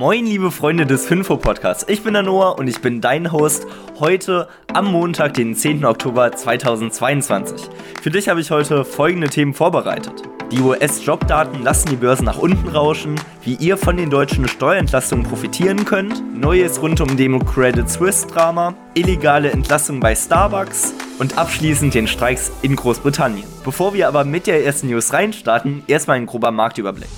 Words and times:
Moin, 0.00 0.24
liebe 0.24 0.50
Freunde 0.50 0.86
des 0.86 1.04
Finfo 1.04 1.36
Podcasts. 1.36 1.84
Ich 1.86 2.02
bin 2.02 2.14
der 2.14 2.22
Noah 2.22 2.58
und 2.58 2.66
ich 2.68 2.80
bin 2.80 3.02
dein 3.02 3.32
Host 3.32 3.66
heute 3.98 4.48
am 4.72 4.90
Montag, 4.90 5.34
den 5.34 5.54
10. 5.54 5.84
Oktober 5.84 6.32
2022. 6.32 7.68
Für 8.00 8.08
dich 8.08 8.30
habe 8.30 8.40
ich 8.40 8.50
heute 8.50 8.86
folgende 8.86 9.28
Themen 9.28 9.52
vorbereitet. 9.52 10.22
Die 10.52 10.60
US-Jobdaten 10.60 11.62
lassen 11.62 11.90
die 11.90 11.96
Börsen 11.96 12.24
nach 12.24 12.38
unten 12.38 12.66
rauschen, 12.68 13.16
wie 13.44 13.56
ihr 13.56 13.76
von 13.76 13.98
den 13.98 14.08
deutschen 14.08 14.48
Steuerentlastungen 14.48 15.26
profitieren 15.26 15.84
könnt, 15.84 16.34
Neues 16.34 16.80
rund 16.80 17.02
um 17.02 17.18
dem 17.18 17.44
Credit 17.44 17.86
Suisse 17.86 18.26
Drama, 18.26 18.72
illegale 18.94 19.50
Entlassungen 19.50 20.00
bei 20.00 20.14
Starbucks 20.14 20.94
und 21.18 21.36
abschließend 21.36 21.92
den 21.92 22.08
Streiks 22.08 22.50
in 22.62 22.74
Großbritannien. 22.74 23.46
Bevor 23.66 23.92
wir 23.92 24.08
aber 24.08 24.24
mit 24.24 24.46
der 24.46 24.64
ersten 24.64 24.88
News 24.88 25.12
reinstarten, 25.12 25.82
erstmal 25.88 26.16
ein 26.16 26.24
grober 26.24 26.52
Marktüberblick. 26.52 27.10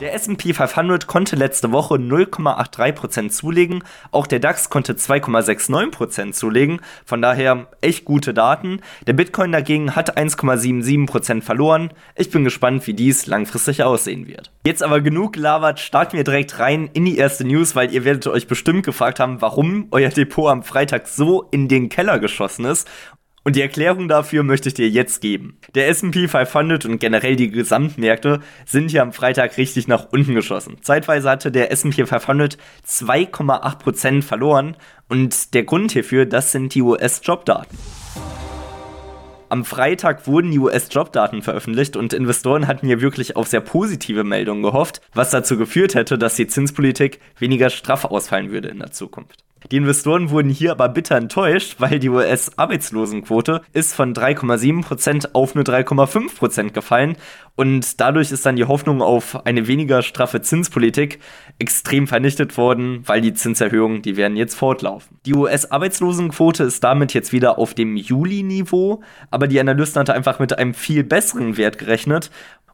Der 0.00 0.14
SP 0.16 0.56
500 0.56 1.06
konnte 1.06 1.36
letzte 1.36 1.72
Woche 1.72 1.96
0,83% 1.96 3.28
zulegen, 3.28 3.84
auch 4.12 4.26
der 4.26 4.38
DAX 4.38 4.70
konnte 4.70 4.94
2,69% 4.94 6.32
zulegen, 6.32 6.80
von 7.04 7.20
daher 7.20 7.66
echt 7.82 8.06
gute 8.06 8.32
Daten. 8.32 8.80
Der 9.06 9.12
Bitcoin 9.12 9.52
dagegen 9.52 9.94
hat 9.94 10.16
1,77% 10.16 11.42
verloren. 11.42 11.92
Ich 12.16 12.30
bin 12.30 12.44
gespannt, 12.44 12.86
wie 12.86 12.94
dies 12.94 13.26
langfristig 13.26 13.82
aussehen 13.82 14.26
wird. 14.26 14.50
Jetzt 14.64 14.82
aber 14.82 15.02
genug 15.02 15.34
gelabert, 15.34 15.80
starten 15.80 16.16
wir 16.16 16.24
direkt 16.24 16.58
rein 16.58 16.88
in 16.94 17.04
die 17.04 17.18
erste 17.18 17.44
News, 17.44 17.76
weil 17.76 17.92
ihr 17.92 18.06
werdet 18.06 18.26
euch 18.26 18.46
bestimmt 18.46 18.86
gefragt 18.86 19.20
haben, 19.20 19.42
warum 19.42 19.88
euer 19.90 20.08
Depot 20.08 20.48
am 20.48 20.62
Freitag 20.62 21.08
so 21.08 21.42
in 21.50 21.68
den 21.68 21.90
Keller 21.90 22.18
geschossen 22.18 22.64
ist. 22.64 22.88
Und 23.42 23.56
die 23.56 23.62
Erklärung 23.62 24.06
dafür 24.06 24.42
möchte 24.42 24.68
ich 24.68 24.74
dir 24.74 24.88
jetzt 24.88 25.22
geben. 25.22 25.58
Der 25.74 25.88
S&P 25.88 26.28
500 26.28 26.84
und 26.84 26.98
generell 26.98 27.36
die 27.36 27.50
Gesamtmärkte 27.50 28.40
sind 28.66 28.90
hier 28.90 29.02
am 29.02 29.14
Freitag 29.14 29.56
richtig 29.56 29.88
nach 29.88 30.08
unten 30.12 30.34
geschossen. 30.34 30.76
Zeitweise 30.82 31.30
hatte 31.30 31.50
der 31.50 31.72
S&P 31.72 32.04
500 32.04 32.58
2,8% 32.86 34.22
verloren 34.22 34.76
und 35.08 35.54
der 35.54 35.64
Grund 35.64 35.92
hierfür, 35.92 36.26
das 36.26 36.52
sind 36.52 36.74
die 36.74 36.82
US-Jobdaten. 36.82 37.78
Am 39.48 39.64
Freitag 39.64 40.26
wurden 40.26 40.52
die 40.52 40.58
US-Jobdaten 40.58 41.42
veröffentlicht 41.42 41.96
und 41.96 42.12
Investoren 42.12 42.68
hatten 42.68 42.86
hier 42.86 43.00
wirklich 43.00 43.34
auf 43.36 43.48
sehr 43.48 43.60
positive 43.60 44.22
Meldungen 44.22 44.62
gehofft, 44.62 45.00
was 45.12 45.30
dazu 45.30 45.56
geführt 45.56 45.94
hätte, 45.94 46.18
dass 46.18 46.36
die 46.36 46.46
Zinspolitik 46.46 47.18
weniger 47.38 47.70
straff 47.70 48.04
ausfallen 48.04 48.52
würde 48.52 48.68
in 48.68 48.78
der 48.78 48.92
Zukunft. 48.92 49.44
Die 49.70 49.76
Investoren 49.76 50.30
wurden 50.30 50.48
hier 50.48 50.72
aber 50.72 50.88
bitter 50.88 51.16
enttäuscht, 51.16 51.76
weil 51.78 51.98
die 51.98 52.08
US-Arbeitslosenquote 52.08 53.60
ist 53.72 53.94
von 53.94 54.14
3,7% 54.14 55.30
auf 55.34 55.54
nur 55.54 55.64
3,5% 55.64 56.70
gefallen 56.70 57.16
und 57.56 58.00
dadurch 58.00 58.32
ist 58.32 58.46
dann 58.46 58.56
die 58.56 58.64
Hoffnung 58.64 59.02
auf 59.02 59.44
eine 59.44 59.66
weniger 59.66 60.00
straffe 60.02 60.40
Zinspolitik 60.40 61.20
extrem 61.58 62.06
vernichtet 62.06 62.56
worden, 62.56 63.02
weil 63.04 63.20
die 63.20 63.34
Zinserhöhungen, 63.34 64.00
die 64.00 64.16
werden 64.16 64.36
jetzt 64.36 64.54
fortlaufen. 64.54 65.18
Die 65.26 65.34
US-Arbeitslosenquote 65.34 66.64
ist 66.64 66.82
damit 66.82 67.12
jetzt 67.12 67.32
wieder 67.32 67.58
auf 67.58 67.74
dem 67.74 67.96
Juli-Niveau, 67.96 69.02
aber 69.30 69.46
die 69.46 69.60
Analysten 69.60 70.00
hatten 70.00 70.12
einfach 70.12 70.38
mit 70.38 70.58
einem 70.58 70.72
viel 70.72 71.04
besseren 71.04 71.58
Wert 71.58 71.76
gerechnet 71.76 72.30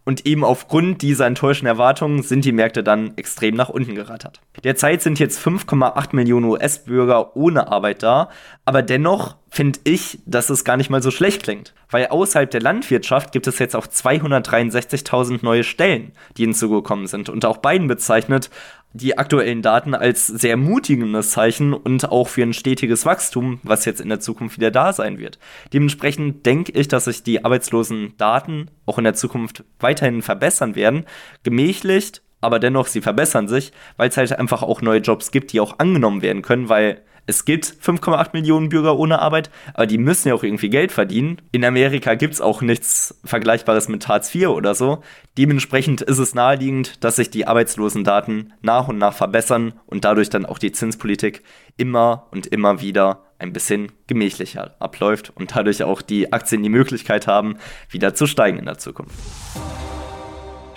und 0.07 0.25
eben 0.25 0.45
aufgrund 0.45 1.03
dieser 1.03 1.27
enttäuschenden 1.27 1.67
Erwartungen 1.67 2.23
sind 2.23 2.45
die 2.45 2.53
Märkte 2.53 2.85
dann 2.85 3.13
extrem 3.17 3.57
nach 3.57 3.69
unten 3.69 3.97
gerattert. 3.97 4.41
Derzeit 4.63 5.03
sind 5.03 5.19
jetzt 5.19 5.45
5,8 5.45 6.15
Millionen 6.15 6.47
US-Bürger 6.47 7.37
ohne 7.37 7.69
Arbeit 7.71 8.05
da, 8.05 8.31
aber 8.65 8.83
dennoch 8.83 9.37
finde 9.57 9.81
ich, 9.85 10.19
dass 10.27 10.51
es 10.51 10.65
gar 10.65 10.77
nicht 10.77 10.91
mal 10.91 11.03
so 11.03 11.11
schlecht 11.11 11.43
klingt. 11.43 11.73
Weil 11.91 12.09
außerhalb 12.09 12.51
der 12.51 12.61
Landwirtschaft 12.61 13.33
gibt 13.33 13.47
es 13.47 13.59
jetzt 13.59 13.75
auch 13.75 13.87
263.000 13.87 15.39
neue 15.43 15.65
Stellen, 15.65 16.13
die 16.37 16.43
hinzugekommen 16.43 17.07
sind. 17.07 17.31
Und 17.31 17.47
auch 17.47 17.57
Biden 17.57 17.89
bezeichnet 17.89 18.51
die 18.93 19.17
aktuellen 19.17 19.63
Daten 19.63 19.95
als 19.95 20.27
sehr 20.27 20.51
ermutigendes 20.51 21.31
Zeichen 21.31 21.73
und 21.73 22.11
auch 22.11 22.29
für 22.29 22.43
ein 22.43 22.53
stetiges 22.53 23.07
Wachstum, 23.07 23.61
was 23.63 23.87
jetzt 23.87 24.03
in 24.03 24.11
der 24.11 24.21
Zukunft 24.21 24.59
wieder 24.59 24.71
da 24.71 24.93
sein 24.93 25.19
wird. 25.19 25.39
Dementsprechend 25.73 26.45
denke 26.45 26.73
ich, 26.73 26.89
dass 26.89 27.07
sich 27.07 27.23
die 27.23 27.43
Arbeitslosendaten 27.43 28.71
auch 28.85 28.99
in 28.99 29.05
der 29.05 29.15
Zukunft 29.15 29.65
weiterhin 29.81 30.21
verbessern 30.21 30.75
werden. 30.75 31.07
Gemächlicht, 31.45 32.23
aber 32.41 32.59
dennoch, 32.59 32.87
sie 32.87 33.01
verbessern 33.01 33.49
sich, 33.49 33.73
weil 33.97 34.09
es 34.09 34.17
halt 34.17 34.39
einfach 34.39 34.63
auch 34.63 34.83
neue 34.83 35.01
Jobs 35.01 35.31
gibt, 35.31 35.53
die 35.53 35.61
auch 35.61 35.79
angenommen 35.79 36.23
werden 36.23 36.43
können, 36.43 36.69
weil 36.69 37.03
es 37.29 37.45
gibt 37.45 37.67
5,8 37.67 38.29
Millionen 38.35 38.69
Bürger 38.69 38.97
ohne 38.97 39.19
Arbeit, 39.19 39.51
aber 39.75 39.87
die 39.87 39.99
müssen 39.99 40.29
ja 40.29 40.35
auch 40.35 40.45
irgendwie 40.45 40.71
Geld 40.71 40.93
verdienen. 40.93 41.43
In 41.51 41.65
Amerika 41.65 42.15
gibt 42.15 42.35
es 42.35 42.41
auch 42.41 42.63
nichts 42.63 43.19
Vergleichbares 43.25 43.89
mit 43.89 44.07
Hartz 44.07 44.33
IV 44.33 44.49
oder 44.49 44.77
so. 44.77 45.03
Dementsprechend 45.37 46.03
ist 46.03 46.19
es 46.19 46.35
naheliegend, 46.37 47.03
dass 47.03 47.17
sich 47.17 47.29
die 47.29 47.49
Arbeitslosendaten 47.49 48.53
nach 48.63 48.87
und 48.87 48.99
nach 48.99 49.13
verbessern 49.13 49.73
und 49.87 50.05
dadurch 50.05 50.31
dann 50.31 50.47
auch 50.47 50.59
die 50.59 50.71
Zinspolitik 50.71 51.43
immer 51.77 52.29
und 52.31 52.47
immer 52.47 52.81
wieder 52.81 53.25
ein 53.41 53.53
bisschen 53.53 53.91
gemächlicher 54.07 54.77
abläuft 54.79 55.33
und 55.35 55.57
dadurch 55.57 55.83
auch 55.83 56.03
die 56.03 56.33
Aktien 56.33 56.63
die 56.63 56.69
Möglichkeit 56.69 57.27
haben, 57.27 57.59
wieder 57.91 58.15
zu 58.15 58.27
steigen 58.27 58.59
in 58.59 58.67
der 58.67 58.79
Zukunft 58.79 59.15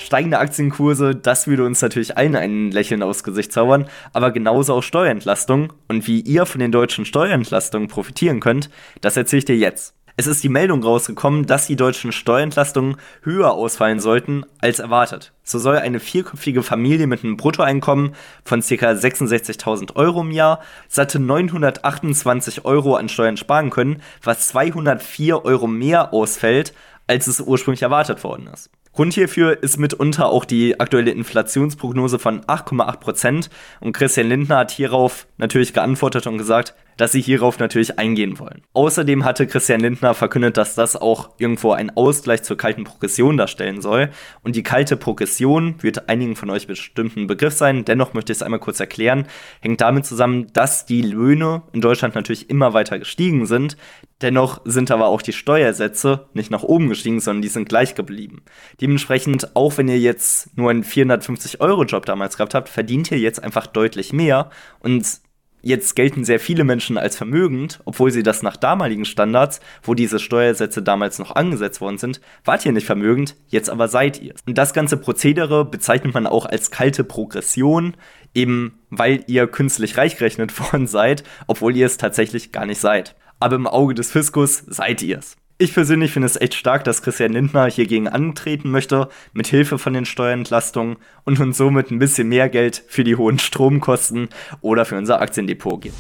steigende 0.10 0.40
Aktienkurse, 0.40 1.16
das 1.16 1.46
würde 1.46 1.64
uns 1.64 1.84
natürlich 1.84 2.18
allen 2.18 2.36
ein 2.36 2.72
Lächeln 2.72 3.04
aufs 3.04 3.24
Gesicht 3.24 3.54
zaubern, 3.54 3.86
aber 4.12 4.32
genauso 4.32 4.74
auch 4.74 4.82
Steuerentlastung. 4.82 5.72
Und 5.88 6.08
wie 6.08 6.22
ihr 6.22 6.48
von 6.48 6.60
den 6.60 6.72
deutschen 6.72 7.06
Steuerentlastungen 7.06 7.90
profitieren 7.90 8.40
könnt, 8.40 8.72
das 9.02 9.18
erzähle 9.18 9.38
ich 9.38 9.46
dir 9.46 9.58
jetzt. 9.58 9.94
Es 10.18 10.26
ist 10.26 10.44
die 10.44 10.50
Meldung 10.50 10.82
rausgekommen, 10.82 11.46
dass 11.46 11.68
die 11.68 11.76
deutschen 11.76 12.12
Steuerentlastungen 12.12 12.98
höher 13.22 13.52
ausfallen 13.52 14.00
sollten 14.00 14.46
als 14.60 14.80
erwartet. 14.80 15.32
So 15.44 15.60
soll 15.60 15.78
eine 15.78 16.00
vierköpfige 16.00 16.64
Familie 16.64 17.06
mit 17.06 17.24
einem 17.24 17.38
Bruttoeinkommen 17.38 18.16
von 18.44 18.62
ca. 18.62 18.92
66.000 18.92 19.96
Euro 19.96 20.22
im 20.22 20.32
Jahr 20.32 20.60
satte 20.88 21.20
928 21.20 22.66
Euro 22.66 22.96
an 22.96 23.10
Steuern 23.10 23.38
sparen 23.38 23.70
können, 23.70 24.02
was 24.24 24.48
204 24.48 25.46
Euro 25.46 25.68
mehr 25.68 26.14
ausfällt, 26.14 26.74
als 27.06 27.28
es 27.28 27.40
ursprünglich 27.40 27.84
erwartet 27.84 28.24
worden 28.24 28.50
ist. 28.52 28.72
Grund 29.00 29.14
hierfür 29.14 29.64
ist 29.64 29.78
mitunter 29.78 30.28
auch 30.28 30.44
die 30.44 30.82
aktuelle 30.82 31.12
Inflationsprognose 31.12 32.20
von 32.20 32.42
8,8 32.42 32.98
Prozent. 32.98 33.50
Und 33.80 33.94
Christian 33.94 34.28
Lindner 34.28 34.58
hat 34.58 34.72
hierauf 34.72 35.26
natürlich 35.38 35.72
geantwortet 35.72 36.28
und 36.28 36.38
gesagt, 36.38 36.76
dass 37.00 37.14
sie 37.14 37.22
hierauf 37.22 37.60
natürlich 37.60 37.98
eingehen 37.98 38.40
wollen. 38.40 38.62
Außerdem 38.74 39.24
hatte 39.24 39.48
Christian 39.48 39.80
Lindner 39.80 40.14
verkündet, 40.14 40.58
dass 40.58 40.76
das 40.76 40.98
auch 40.98 41.30
irgendwo 41.38 41.72
ein 41.72 41.96
Ausgleich 41.96 42.44
zur 42.44 42.58
kalten 42.58 42.84
Progression 42.84 43.38
darstellen 43.38 43.82
soll. 43.82 44.10
Und 44.44 44.58
die 44.58 44.64
kalte 44.64 44.98
Progression 44.98 45.82
wird 45.82 46.10
einigen 46.10 46.36
von 46.36 46.50
euch 46.50 46.68
bestimmt 46.68 47.16
ein 47.16 47.28
Begriff 47.28 47.54
sein. 47.54 47.86
Dennoch 47.86 48.14
möchte 48.14 48.34
ich 48.34 48.40
es 48.40 48.44
einmal 48.44 48.60
kurz 48.60 48.82
erklären. 48.82 49.28
Hängt 49.62 49.80
damit 49.80 50.06
zusammen, 50.06 50.48
dass 50.52 50.86
die 50.86 51.02
Löhne 51.02 51.62
in 51.72 51.80
Deutschland 51.80 52.16
natürlich 52.16 52.50
immer 52.50 52.74
weiter 52.74 53.00
gestiegen 53.00 53.46
sind. 53.46 53.78
Dennoch 54.22 54.60
sind 54.66 54.92
aber 54.92 55.08
auch 55.08 55.22
die 55.22 55.32
Steuersätze 55.32 56.28
nicht 56.34 56.52
nach 56.52 56.64
oben 56.64 56.90
gestiegen, 56.90 57.22
sondern 57.22 57.42
die 57.42 57.48
sind 57.48 57.70
gleich 57.70 57.96
geblieben. 57.96 58.42
Dementsprechend, 58.82 59.56
auch 59.56 59.78
wenn 59.78 59.88
ihr 59.88 60.00
jetzt 60.00 60.58
nur 60.58 60.70
einen 60.70 60.84
450-Euro-Job 60.84 62.06
damals 62.06 62.36
gehabt 62.36 62.56
habt, 62.56 62.68
verdient 62.68 63.10
ihr 63.10 63.20
jetzt 63.20 63.42
einfach 63.42 63.68
deutlich 63.68 64.12
mehr. 64.12 64.50
Und 64.82 65.22
Jetzt 65.62 65.96
gelten 65.96 66.24
sehr 66.24 66.40
viele 66.40 66.64
Menschen 66.64 66.98
als 66.98 67.18
vermögend, 67.18 67.82
obwohl 67.86 68.12
sie 68.12 68.24
das 68.24 68.44
nach 68.44 68.56
damaligen 68.56 69.06
Standards, 69.06 69.60
wo 69.84 69.94
diese 69.94 70.20
Steuersätze 70.20 70.82
damals 70.82 71.20
noch 71.20 71.36
angesetzt 71.36 71.82
worden 71.82 71.98
sind, 71.98 72.22
wart 72.46 72.66
ihr 72.66 72.72
nicht 72.72 72.86
vermögend, 72.86 73.36
jetzt 73.48 73.70
aber 73.70 73.88
seid 73.90 74.22
ihr. 74.22 74.34
Und 74.48 74.58
das 74.58 74.74
ganze 74.74 74.98
Prozedere 74.98 75.66
bezeichnet 75.66 76.14
man 76.14 76.28
auch 76.28 76.46
als 76.46 76.72
kalte 76.72 77.04
Progression, 77.04 77.96
eben 78.34 78.80
weil 78.90 79.24
ihr 79.28 79.48
künstlich 79.48 79.98
reich 79.98 80.18
gerechnet 80.18 80.58
worden 80.72 80.88
seid, 80.88 81.24
obwohl 81.48 81.76
ihr 81.76 81.86
es 81.86 81.98
tatsächlich 81.98 82.52
gar 82.52 82.66
nicht 82.66 82.80
seid. 82.80 83.16
Aber 83.40 83.56
im 83.56 83.68
Auge 83.68 83.94
des 83.94 84.12
Fiskus 84.12 84.64
seid 84.68 85.02
ihr 85.02 85.20
es. 85.20 85.36
Ich 85.62 85.74
persönlich 85.74 86.14
finde 86.14 86.26
es 86.26 86.40
echt 86.40 86.54
stark, 86.54 86.86
dass 86.86 87.02
Christian 87.02 87.34
Lindner 87.34 87.70
hier 87.70 87.86
gegen 87.86 88.08
antreten 88.08 88.72
möchte, 88.72 89.10
mit 89.34 89.48
Hilfe 89.48 89.78
von 89.78 89.92
den 89.92 90.06
Steuerentlastungen 90.06 90.96
und 91.26 91.38
uns 91.42 91.58
somit 91.58 91.92
ein 91.92 92.00
bisschen 92.00 92.30
mehr 92.30 92.48
Geld 92.48 92.82
für 92.88 93.04
die 93.04 93.18
hohen 93.18 93.40
Stromkosten 93.40 94.30
oder 94.62 94.86
für 94.86 94.98
unser 94.98 95.20
Aktiendepot 95.20 95.82
gibt. 95.82 95.96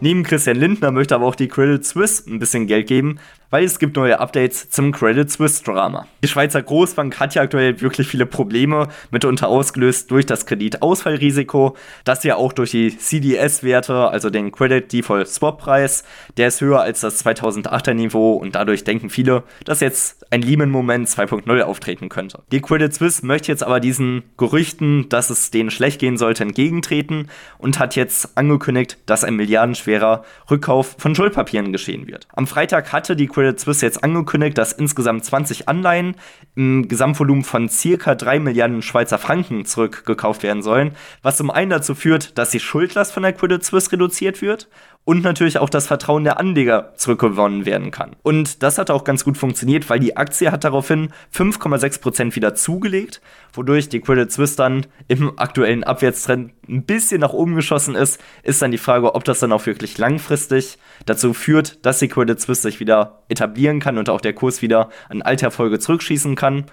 Neben 0.00 0.22
Christian 0.22 0.58
Lindner 0.58 0.90
möchte 0.90 1.14
aber 1.14 1.24
auch 1.24 1.34
die 1.34 1.48
Credit 1.48 1.82
Suisse 1.82 2.30
ein 2.30 2.38
bisschen 2.38 2.66
Geld 2.66 2.88
geben, 2.88 3.20
weil 3.50 3.64
es 3.64 3.78
gibt 3.78 3.96
neue 3.96 4.20
Updates 4.20 4.70
zum 4.70 4.92
Credit 4.92 5.30
Suisse 5.30 5.62
Drama. 5.62 6.06
Die 6.22 6.28
Schweizer 6.28 6.62
Großbank 6.62 7.20
hat 7.20 7.34
ja 7.34 7.42
aktuell 7.42 7.80
wirklich 7.80 8.08
viele 8.08 8.26
Probleme, 8.26 8.88
mitunter 9.10 9.48
ausgelöst 9.48 10.10
durch 10.10 10.26
das 10.26 10.46
Kreditausfallrisiko, 10.46 11.76
das 12.04 12.24
ja 12.24 12.36
auch 12.36 12.52
durch 12.52 12.70
die 12.72 12.96
CDS-Werte, 12.96 14.08
also 14.08 14.30
den 14.30 14.52
Credit 14.52 14.92
Default 14.92 15.28
Swap 15.28 15.58
Preis, 15.58 16.04
der 16.36 16.48
ist 16.48 16.60
höher 16.60 16.80
als 16.80 17.00
das 17.00 17.24
2008er 17.24 17.94
Niveau 17.94 18.34
und 18.34 18.54
dadurch 18.54 18.84
denken 18.84 19.10
viele, 19.10 19.44
dass 19.64 19.80
jetzt 19.80 20.32
ein 20.32 20.42
Lehman-Moment 20.42 21.08
2.0 21.08 21.60
auftreten 21.62 22.08
könnte. 22.08 22.42
Die 22.50 22.60
Credit 22.60 22.92
Suisse 22.92 23.24
möchte 23.24 23.52
jetzt 23.52 23.62
aber 23.62 23.80
diesen 23.80 24.22
Gerüchten, 24.36 25.08
dass 25.08 25.30
es 25.30 25.50
denen 25.50 25.70
schlecht 25.70 26.00
gehen 26.00 26.16
sollte, 26.16 26.42
entgegentreten 26.42 27.28
und 27.58 27.78
hat 27.78 27.96
jetzt 27.96 28.36
angekündigt, 28.36 28.98
dass 29.06 29.24
ein 29.24 29.36
milliardenschwerer 29.36 30.24
Rückkauf 30.50 30.96
von 30.98 31.14
Schuldpapieren 31.14 31.72
geschehen 31.72 32.06
wird. 32.06 32.26
Am 32.32 32.46
Freitag 32.46 32.92
hatte 32.92 33.16
die 33.16 33.26
Credit 33.26 33.43
Credit 33.44 33.60
Suisse 33.60 33.84
jetzt 33.84 34.02
angekündigt, 34.02 34.56
dass 34.56 34.72
insgesamt 34.72 35.22
20 35.22 35.68
Anleihen 35.68 36.16
im 36.56 36.88
Gesamtvolumen 36.88 37.44
von 37.44 37.68
circa 37.68 38.14
3 38.14 38.40
Milliarden 38.40 38.80
Schweizer 38.80 39.18
Franken 39.18 39.66
zurückgekauft 39.66 40.42
werden 40.42 40.62
sollen, 40.62 40.92
was 41.20 41.36
zum 41.36 41.50
einen 41.50 41.68
dazu 41.68 41.94
führt, 41.94 42.38
dass 42.38 42.50
die 42.50 42.60
Schuldlast 42.60 43.12
von 43.12 43.22
der 43.22 43.34
Credit 43.34 43.62
Suisse 43.62 43.92
reduziert 43.92 44.40
wird 44.40 44.68
und 45.04 45.22
natürlich 45.22 45.58
auch 45.58 45.68
das 45.68 45.86
Vertrauen 45.86 46.24
der 46.24 46.38
Anleger 46.38 46.94
zurückgewonnen 46.96 47.66
werden 47.66 47.90
kann. 47.90 48.16
Und 48.22 48.62
das 48.62 48.78
hat 48.78 48.90
auch 48.90 49.04
ganz 49.04 49.24
gut 49.24 49.36
funktioniert, 49.36 49.88
weil 49.90 50.00
die 50.00 50.16
Aktie 50.16 50.50
hat 50.50 50.64
daraufhin 50.64 51.10
5,6% 51.34 52.34
wieder 52.34 52.54
zugelegt, 52.54 53.20
wodurch 53.52 53.88
die 53.88 54.00
Credit 54.00 54.32
Suisse 54.32 54.56
dann 54.56 54.86
im 55.08 55.38
aktuellen 55.38 55.84
Abwärtstrend 55.84 56.52
ein 56.68 56.84
bisschen 56.84 57.20
nach 57.20 57.34
oben 57.34 57.54
geschossen 57.54 57.94
ist. 57.94 58.18
Ist 58.42 58.62
dann 58.62 58.70
die 58.70 58.78
Frage, 58.78 59.14
ob 59.14 59.24
das 59.24 59.40
dann 59.40 59.52
auch 59.52 59.66
wirklich 59.66 59.98
langfristig 59.98 60.78
dazu 61.04 61.34
führt, 61.34 61.84
dass 61.84 61.98
die 61.98 62.08
Credit 62.08 62.40
Suisse 62.40 62.62
sich 62.62 62.80
wieder 62.80 63.22
etablieren 63.28 63.80
kann 63.80 63.98
und 63.98 64.08
auch 64.08 64.22
der 64.22 64.32
Kurs 64.32 64.62
wieder 64.62 64.88
an 65.10 65.20
alte 65.20 65.44
Erfolge 65.44 65.78
zurückschießen 65.78 66.34
kann. 66.34 66.64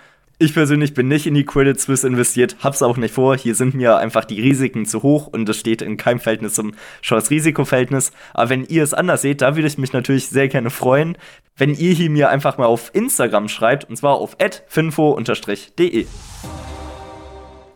Ich 0.42 0.56
persönlich 0.56 0.96
bin 0.96 1.08
nicht 1.08 1.28
in 1.28 1.36
die 1.36 1.46
Credit 1.46 1.80
Suisse 1.80 2.08
investiert, 2.08 2.56
hab's 2.64 2.82
auch 2.82 2.98
nicht 2.98 3.14
vor. 3.14 3.38
Hier 3.38 3.54
sind 3.54 3.76
mir 3.76 3.98
einfach 3.98 4.26
die 4.26 4.42
Risiken 4.42 4.88
zu 4.88 5.04
hoch 5.04 5.28
und 5.28 5.46
das 5.46 5.56
steht 5.56 5.84
in 5.84 5.98
keinem 5.98 6.20
Verhältnis 6.20 6.56
zum 6.56 6.74
Chance-Risiko-Verhältnis. 7.04 8.12
Aber 8.34 8.50
wenn 8.50 8.66
ihr 8.66 8.82
es 8.82 8.96
anders 8.96 9.22
seht, 9.22 9.44
da 9.44 9.56
würde 9.56 9.68
ich 9.68 9.78
mich 9.78 9.94
natürlich 9.94 10.30
sehr 10.30 10.48
gerne 10.48 10.72
freuen, 10.72 11.16
wenn 11.58 11.76
ihr 11.76 11.94
hier 11.94 12.10
mir 12.10 12.30
einfach 12.32 12.58
mal 12.58 12.66
auf 12.66 12.90
Instagram 12.96 13.50
schreibt 13.50 13.88
und 13.88 13.98
zwar 13.98 14.16
auf 14.16 14.36
finfo-de. 14.68 16.08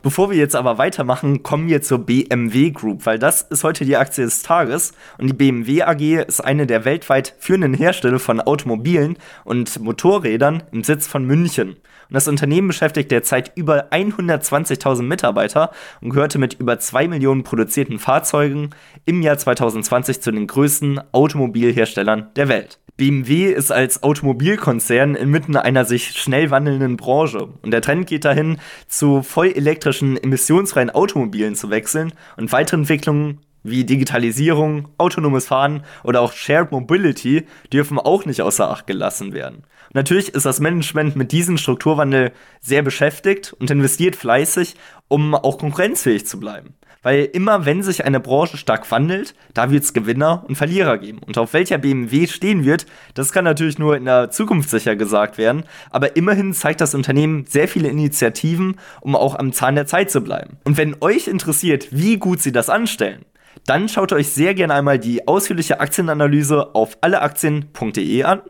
Bevor 0.05 0.29
wir 0.29 0.37
jetzt 0.37 0.55
aber 0.55 0.77
weitermachen, 0.77 1.41
kommen 1.41 1.67
wir 1.67 1.81
zur 1.81 1.97
BMW 1.97 2.69
Group, 2.69 3.07
weil 3.07 3.17
das 3.17 3.41
ist 3.41 3.63
heute 3.63 3.85
die 3.85 3.97
Aktie 3.97 4.23
des 4.23 4.43
Tages 4.43 4.93
und 5.17 5.25
die 5.25 5.33
BMW 5.33 5.81
AG 5.81 6.27
ist 6.27 6.41
eine 6.41 6.67
der 6.67 6.85
weltweit 6.85 7.33
führenden 7.39 7.73
Hersteller 7.73 8.19
von 8.19 8.39
Automobilen 8.39 9.17
und 9.45 9.79
Motorrädern 9.79 10.61
im 10.71 10.83
Sitz 10.83 11.07
von 11.07 11.25
München. 11.25 11.69
Und 11.69 11.77
das 12.11 12.27
Unternehmen 12.27 12.67
beschäftigt 12.67 13.09
derzeit 13.09 13.53
über 13.55 13.89
120.000 13.89 15.01
Mitarbeiter 15.01 15.71
und 16.01 16.11
gehörte 16.11 16.37
mit 16.37 16.53
über 16.53 16.77
2 16.77 17.07
Millionen 17.07 17.41
produzierten 17.41 17.97
Fahrzeugen 17.97 18.69
im 19.05 19.23
Jahr 19.23 19.39
2020 19.39 20.21
zu 20.21 20.31
den 20.31 20.45
größten 20.45 21.01
Automobilherstellern 21.13 22.27
der 22.35 22.47
Welt. 22.47 22.77
BMW 22.97 23.51
ist 23.51 23.71
als 23.71 24.03
Automobilkonzern 24.03 25.15
inmitten 25.15 25.57
einer 25.57 25.83
sich 25.83 26.11
schnell 26.11 26.49
wandelnden 26.49 26.95
Branche 26.95 27.49
und 27.61 27.71
der 27.71 27.81
Trend 27.81 28.07
geht 28.07 28.23
dahin, 28.23 28.57
zu 28.87 29.21
voll 29.21 29.47
elektrischen, 29.47 30.15
emissionsfreien 30.15 30.89
Automobilen 30.89 31.55
zu 31.55 31.69
wechseln 31.69 32.13
und 32.37 32.53
weitere 32.53 32.77
Entwicklungen 32.77 33.39
wie 33.63 33.83
Digitalisierung, 33.83 34.87
autonomes 34.97 35.47
Fahren 35.47 35.83
oder 36.03 36.21
auch 36.21 36.31
Shared 36.31 36.71
Mobility 36.71 37.45
dürfen 37.73 37.99
auch 37.99 38.25
nicht 38.25 38.41
außer 38.41 38.69
Acht 38.69 38.87
gelassen 38.87 39.33
werden. 39.33 39.63
Natürlich 39.91 40.29
ist 40.29 40.45
das 40.45 40.61
Management 40.61 41.17
mit 41.17 41.33
diesem 41.33 41.57
Strukturwandel 41.57 42.31
sehr 42.61 42.81
beschäftigt 42.81 43.53
und 43.59 43.71
investiert 43.71 44.15
fleißig, 44.15 44.75
um 45.09 45.35
auch 45.35 45.57
konkurrenzfähig 45.57 46.27
zu 46.27 46.39
bleiben. 46.39 46.75
Weil 47.05 47.29
immer 47.33 47.67
wenn 47.67 47.83
sich 47.83 48.03
eine 48.03 48.19
Branche 48.19 48.57
stark 48.57 48.89
wandelt, 48.89 49.35
da 49.53 49.69
wird 49.69 49.83
es 49.83 49.93
Gewinner 49.93 50.43
und 50.47 50.55
Verlierer 50.55 50.97
geben. 50.97 51.19
Und 51.19 51.37
auf 51.37 51.53
welcher 51.53 51.77
BMW 51.77 52.25
stehen 52.25 52.65
wird, 52.65 52.87
das 53.13 53.31
kann 53.31 53.45
natürlich 53.45 53.77
nur 53.77 53.95
in 53.95 54.05
der 54.05 54.31
Zukunft 54.31 54.71
sicher 54.71 54.95
gesagt 54.95 55.37
werden. 55.37 55.65
Aber 55.91 56.15
immerhin 56.15 56.51
zeigt 56.51 56.81
das 56.81 56.95
Unternehmen 56.95 57.45
sehr 57.45 57.67
viele 57.67 57.89
Initiativen, 57.89 58.79
um 59.01 59.15
auch 59.15 59.35
am 59.35 59.53
Zahn 59.53 59.75
der 59.75 59.85
Zeit 59.85 60.09
zu 60.09 60.21
bleiben. 60.21 60.57
Und 60.63 60.77
wenn 60.77 60.95
euch 60.99 61.27
interessiert, 61.27 61.89
wie 61.91 62.17
gut 62.17 62.41
sie 62.41 62.51
das 62.51 62.71
anstellen, 62.71 63.23
dann 63.67 63.87
schaut 63.87 64.11
euch 64.11 64.29
sehr 64.29 64.55
gerne 64.55 64.73
einmal 64.73 64.97
die 64.97 65.27
ausführliche 65.27 65.79
Aktienanalyse 65.79 66.73
auf 66.73 66.97
alleaktien.de 67.01 68.23
an. 68.23 68.41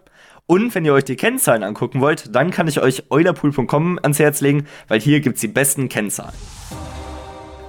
Und 0.46 0.74
wenn 0.74 0.86
ihr 0.86 0.94
euch 0.94 1.04
die 1.04 1.18
Kennzahlen 1.18 1.64
angucken 1.64 2.00
wollt, 2.00 2.34
dann 2.34 2.52
kann 2.52 2.70
ich 2.70 2.80
euch 2.80 3.04
eulerpool.com 3.10 4.00
ans 4.02 4.20
Herz 4.20 4.40
legen, 4.40 4.66
weil 4.88 5.02
hier 5.02 5.20
gibt 5.20 5.36
es 5.36 5.42
die 5.42 5.50
besten 5.50 5.90
Kennzahlen. 5.90 6.36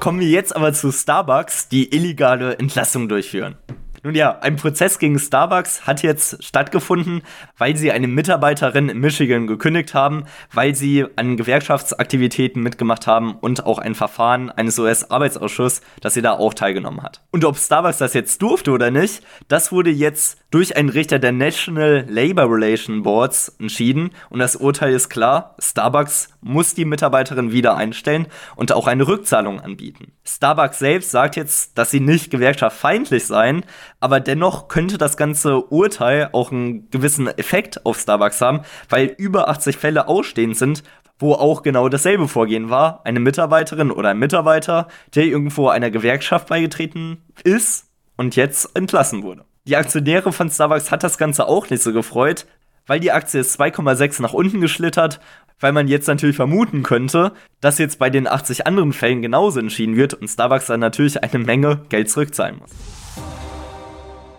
Kommen 0.00 0.20
wir 0.20 0.28
jetzt 0.28 0.54
aber 0.54 0.72
zu 0.72 0.92
Starbucks, 0.92 1.68
die 1.68 1.92
illegale 1.94 2.58
Entlassung 2.58 3.08
durchführen. 3.08 3.56
Nun 4.06 4.14
ja, 4.14 4.38
ein 4.38 4.54
Prozess 4.54 5.00
gegen 5.00 5.18
Starbucks 5.18 5.84
hat 5.84 6.04
jetzt 6.04 6.44
stattgefunden, 6.44 7.22
weil 7.58 7.76
sie 7.76 7.90
eine 7.90 8.06
Mitarbeiterin 8.06 8.88
in 8.88 9.00
Michigan 9.00 9.48
gekündigt 9.48 9.94
haben, 9.94 10.26
weil 10.52 10.76
sie 10.76 11.06
an 11.16 11.36
Gewerkschaftsaktivitäten 11.36 12.62
mitgemacht 12.62 13.08
haben 13.08 13.34
und 13.34 13.66
auch 13.66 13.80
ein 13.80 13.96
Verfahren 13.96 14.48
eines 14.48 14.78
US-Arbeitsausschusses, 14.78 15.80
dass 16.02 16.14
sie 16.14 16.22
da 16.22 16.34
auch 16.34 16.54
teilgenommen 16.54 17.02
hat. 17.02 17.20
Und 17.32 17.44
ob 17.44 17.56
Starbucks 17.56 17.98
das 17.98 18.14
jetzt 18.14 18.40
durfte 18.42 18.70
oder 18.70 18.92
nicht, 18.92 19.24
das 19.48 19.72
wurde 19.72 19.90
jetzt 19.90 20.38
durch 20.52 20.76
einen 20.76 20.88
Richter 20.88 21.18
der 21.18 21.32
National 21.32 22.06
Labor 22.08 22.44
Relation 22.48 23.02
Boards 23.02 23.56
entschieden 23.58 24.10
und 24.30 24.38
das 24.38 24.54
Urteil 24.54 24.94
ist 24.94 25.08
klar, 25.08 25.56
Starbucks 25.58 26.28
muss 26.40 26.74
die 26.74 26.84
Mitarbeiterin 26.84 27.50
wieder 27.50 27.76
einstellen 27.76 28.26
und 28.54 28.70
auch 28.70 28.86
eine 28.86 29.08
Rückzahlung 29.08 29.60
anbieten. 29.60 30.12
Starbucks 30.24 30.78
selbst 30.78 31.10
sagt 31.10 31.34
jetzt, 31.34 31.76
dass 31.76 31.90
sie 31.90 32.00
nicht 32.00 32.30
gewerkschaftsfeindlich 32.30 33.26
seien, 33.26 33.64
aber 34.06 34.20
dennoch 34.20 34.68
könnte 34.68 34.98
das 34.98 35.16
ganze 35.16 35.64
Urteil 35.64 36.28
auch 36.30 36.52
einen 36.52 36.88
gewissen 36.90 37.26
Effekt 37.26 37.84
auf 37.84 37.98
Starbucks 37.98 38.40
haben, 38.40 38.60
weil 38.88 39.06
über 39.18 39.48
80 39.48 39.76
Fälle 39.76 40.06
ausstehend 40.06 40.56
sind, 40.56 40.84
wo 41.18 41.32
auch 41.32 41.64
genau 41.64 41.88
dasselbe 41.88 42.28
Vorgehen 42.28 42.70
war. 42.70 43.00
Eine 43.02 43.18
Mitarbeiterin 43.18 43.90
oder 43.90 44.10
ein 44.10 44.20
Mitarbeiter, 44.20 44.86
der 45.16 45.24
irgendwo 45.24 45.70
einer 45.70 45.90
Gewerkschaft 45.90 46.46
beigetreten 46.46 47.20
ist 47.42 47.86
und 48.16 48.36
jetzt 48.36 48.76
entlassen 48.76 49.24
wurde. 49.24 49.44
Die 49.64 49.74
Aktionäre 49.74 50.32
von 50.32 50.50
Starbucks 50.50 50.92
hat 50.92 51.02
das 51.02 51.18
Ganze 51.18 51.48
auch 51.48 51.68
nicht 51.68 51.82
so 51.82 51.92
gefreut, 51.92 52.46
weil 52.86 53.00
die 53.00 53.10
Aktie 53.10 53.40
ist 53.40 53.60
2,6 53.60 54.22
nach 54.22 54.34
unten 54.34 54.60
geschlittert, 54.60 55.18
weil 55.58 55.72
man 55.72 55.88
jetzt 55.88 56.06
natürlich 56.06 56.36
vermuten 56.36 56.84
könnte, 56.84 57.32
dass 57.60 57.78
jetzt 57.78 57.98
bei 57.98 58.08
den 58.08 58.28
80 58.28 58.68
anderen 58.68 58.92
Fällen 58.92 59.20
genauso 59.20 59.58
entschieden 59.58 59.96
wird 59.96 60.14
und 60.14 60.28
Starbucks 60.28 60.66
dann 60.66 60.78
natürlich 60.78 61.20
eine 61.24 61.44
Menge 61.44 61.80
Geld 61.88 62.08
zurückzahlen 62.08 62.58
muss. 62.60 62.70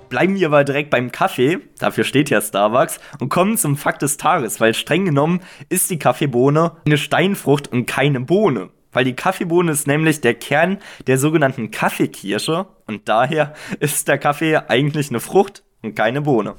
Bleiben 0.09 0.35
wir 0.35 0.47
aber 0.47 0.63
direkt 0.63 0.89
beim 0.89 1.11
Kaffee, 1.11 1.59
dafür 1.79 2.03
steht 2.03 2.29
ja 2.29 2.41
Starbucks, 2.41 2.99
und 3.19 3.29
kommen 3.29 3.57
zum 3.57 3.75
Fakt 3.75 4.01
des 4.01 4.17
Tages, 4.17 4.61
weil 4.61 4.73
streng 4.73 5.05
genommen 5.05 5.41
ist 5.69 5.89
die 5.89 5.99
Kaffeebohne 5.99 6.73
eine 6.85 6.97
Steinfrucht 6.97 7.71
und 7.71 7.85
keine 7.85 8.21
Bohne. 8.21 8.69
Weil 8.93 9.03
die 9.03 9.15
Kaffeebohne 9.15 9.71
ist 9.71 9.85
nämlich 9.85 10.21
der 10.21 10.33
Kern 10.33 10.77
der 11.07 11.17
sogenannten 11.17 11.71
Kaffeekirsche 11.71 12.67
und 12.85 13.09
daher 13.09 13.53
ist 13.79 14.07
der 14.07 14.17
Kaffee 14.17 14.55
eigentlich 14.55 15.09
eine 15.09 15.19
Frucht 15.19 15.63
und 15.83 15.95
keine 15.95 16.21
Bohne. 16.21 16.55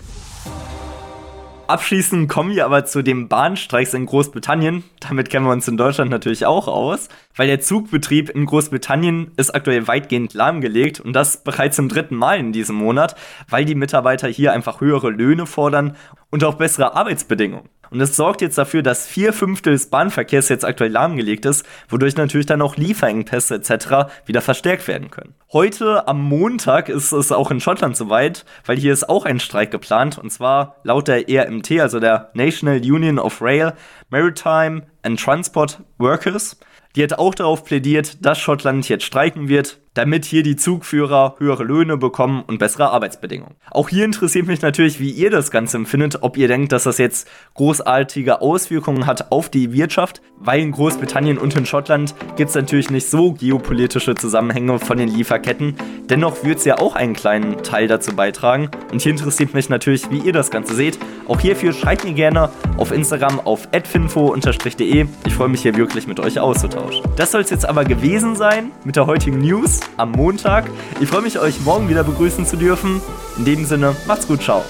Abschließend 1.68 2.30
kommen 2.30 2.54
wir 2.54 2.64
aber 2.64 2.86
zu 2.86 3.02
den 3.02 3.28
Bahnstreiks 3.28 3.92
in 3.92 4.06
Großbritannien. 4.06 4.84
Damit 5.00 5.28
kennen 5.28 5.44
wir 5.44 5.52
uns 5.52 5.68
in 5.68 5.76
Deutschland 5.76 6.10
natürlich 6.10 6.46
auch 6.46 6.66
aus, 6.66 7.10
weil 7.36 7.46
der 7.46 7.60
Zugbetrieb 7.60 8.30
in 8.30 8.46
Großbritannien 8.46 9.32
ist 9.36 9.54
aktuell 9.54 9.86
weitgehend 9.86 10.32
lahmgelegt 10.32 10.98
und 10.98 11.12
das 11.12 11.44
bereits 11.44 11.76
zum 11.76 11.90
dritten 11.90 12.16
Mal 12.16 12.38
in 12.38 12.52
diesem 12.52 12.76
Monat, 12.76 13.16
weil 13.50 13.66
die 13.66 13.74
Mitarbeiter 13.74 14.28
hier 14.28 14.54
einfach 14.54 14.80
höhere 14.80 15.10
Löhne 15.10 15.44
fordern 15.44 15.94
und 16.30 16.42
auch 16.42 16.54
bessere 16.54 16.96
Arbeitsbedingungen. 16.96 17.68
Und 17.90 18.00
es 18.00 18.16
sorgt 18.16 18.40
jetzt 18.40 18.58
dafür, 18.58 18.82
dass 18.82 19.06
vier 19.06 19.32
Fünftel 19.32 19.72
des 19.72 19.90
Bahnverkehrs 19.90 20.48
jetzt 20.48 20.64
aktuell 20.64 20.90
lahmgelegt 20.90 21.44
ist, 21.44 21.64
wodurch 21.88 22.16
natürlich 22.16 22.46
dann 22.46 22.62
auch 22.62 22.76
Lieferengpässe 22.76 23.54
etc. 23.54 24.10
wieder 24.26 24.40
verstärkt 24.40 24.88
werden 24.88 25.10
können. 25.10 25.34
Heute 25.52 26.06
am 26.06 26.22
Montag 26.22 26.88
ist 26.88 27.12
es 27.12 27.32
auch 27.32 27.50
in 27.50 27.60
Schottland 27.60 27.96
soweit, 27.96 28.44
weil 28.66 28.76
hier 28.76 28.92
ist 28.92 29.08
auch 29.08 29.24
ein 29.24 29.40
Streik 29.40 29.70
geplant 29.70 30.18
und 30.18 30.30
zwar 30.30 30.76
laut 30.82 31.08
der 31.08 31.28
ERMT, 31.28 31.80
also 31.80 32.00
der 32.00 32.30
National 32.34 32.78
Union 32.78 33.18
of 33.18 33.40
Rail, 33.40 33.72
Maritime 34.10 34.82
and 35.02 35.18
Transport 35.18 35.82
Workers. 35.98 36.58
Die 36.96 37.02
hat 37.02 37.18
auch 37.18 37.34
darauf 37.34 37.64
plädiert, 37.64 38.24
dass 38.24 38.38
Schottland 38.38 38.88
jetzt 38.88 39.04
streiken 39.04 39.48
wird, 39.48 39.78
damit 39.98 40.24
hier 40.24 40.44
die 40.44 40.54
Zugführer 40.54 41.34
höhere 41.38 41.64
Löhne 41.64 41.96
bekommen 41.96 42.44
und 42.46 42.58
bessere 42.58 42.90
Arbeitsbedingungen. 42.90 43.56
Auch 43.68 43.88
hier 43.88 44.04
interessiert 44.04 44.46
mich 44.46 44.62
natürlich, 44.62 45.00
wie 45.00 45.10
ihr 45.10 45.28
das 45.28 45.50
Ganze 45.50 45.76
empfindet, 45.76 46.22
ob 46.22 46.36
ihr 46.36 46.46
denkt, 46.46 46.70
dass 46.70 46.84
das 46.84 46.98
jetzt 46.98 47.28
großartige 47.54 48.40
Auswirkungen 48.40 49.06
hat 49.06 49.32
auf 49.32 49.48
die 49.48 49.72
Wirtschaft, 49.72 50.22
weil 50.38 50.60
in 50.60 50.70
Großbritannien 50.70 51.36
und 51.36 51.56
in 51.56 51.66
Schottland 51.66 52.14
gibt 52.36 52.50
es 52.50 52.54
natürlich 52.54 52.90
nicht 52.90 53.10
so 53.10 53.32
geopolitische 53.32 54.14
Zusammenhänge 54.14 54.78
von 54.78 54.98
den 54.98 55.08
Lieferketten. 55.08 55.74
Dennoch 56.08 56.44
wird 56.44 56.58
es 56.58 56.64
ja 56.64 56.78
auch 56.78 56.94
einen 56.94 57.14
kleinen 57.14 57.64
Teil 57.64 57.88
dazu 57.88 58.14
beitragen. 58.14 58.70
Und 58.92 59.02
hier 59.02 59.10
interessiert 59.10 59.52
mich 59.52 59.68
natürlich, 59.68 60.10
wie 60.10 60.18
ihr 60.18 60.32
das 60.32 60.52
Ganze 60.52 60.76
seht. 60.76 60.96
Auch 61.26 61.40
hierfür 61.40 61.72
schreibt 61.72 62.04
mir 62.04 62.14
gerne 62.14 62.50
auf 62.76 62.92
Instagram 62.92 63.40
auf 63.40 63.68
adfinfo-de. 63.72 65.06
Ich 65.26 65.34
freue 65.34 65.48
mich 65.48 65.62
hier 65.62 65.76
wirklich 65.76 66.06
mit 66.06 66.20
euch 66.20 66.38
auszutauschen. 66.38 67.04
Das 67.16 67.32
soll 67.32 67.40
es 67.40 67.50
jetzt 67.50 67.68
aber 67.68 67.84
gewesen 67.84 68.36
sein 68.36 68.70
mit 68.84 68.94
der 68.94 69.06
heutigen 69.06 69.38
News 69.38 69.80
am 69.96 70.12
Montag. 70.12 70.70
Ich 71.00 71.08
freue 71.08 71.22
mich, 71.22 71.38
euch 71.38 71.60
morgen 71.60 71.88
wieder 71.88 72.04
begrüßen 72.04 72.46
zu 72.46 72.56
dürfen. 72.56 73.00
In 73.36 73.44
dem 73.44 73.64
Sinne, 73.64 73.94
macht's 74.06 74.26
gut, 74.26 74.42
ciao. 74.42 74.64